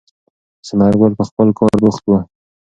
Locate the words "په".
1.19-1.23